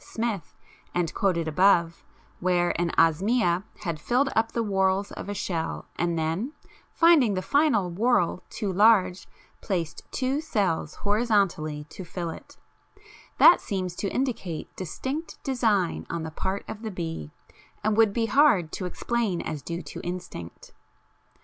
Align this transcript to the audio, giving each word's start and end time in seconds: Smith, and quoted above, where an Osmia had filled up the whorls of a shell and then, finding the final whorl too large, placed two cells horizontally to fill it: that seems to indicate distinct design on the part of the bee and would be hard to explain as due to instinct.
Smith, 0.03 0.55
and 0.95 1.13
quoted 1.13 1.47
above, 1.47 2.03
where 2.39 2.71
an 2.81 2.89
Osmia 2.97 3.61
had 3.83 3.99
filled 3.99 4.29
up 4.35 4.51
the 4.51 4.63
whorls 4.63 5.11
of 5.11 5.29
a 5.29 5.33
shell 5.35 5.85
and 5.95 6.17
then, 6.17 6.53
finding 6.91 7.35
the 7.35 7.41
final 7.43 7.87
whorl 7.91 8.41
too 8.49 8.73
large, 8.73 9.27
placed 9.61 10.01
two 10.11 10.41
cells 10.41 10.95
horizontally 10.95 11.83
to 11.83 12.03
fill 12.03 12.31
it: 12.31 12.57
that 13.37 13.61
seems 13.61 13.93
to 13.95 14.09
indicate 14.09 14.75
distinct 14.75 15.37
design 15.43 16.07
on 16.09 16.23
the 16.23 16.31
part 16.31 16.65
of 16.67 16.81
the 16.81 16.89
bee 16.89 17.29
and 17.83 17.95
would 17.95 18.11
be 18.11 18.25
hard 18.25 18.71
to 18.71 18.87
explain 18.87 19.39
as 19.39 19.61
due 19.61 19.83
to 19.83 20.01
instinct. 20.01 20.73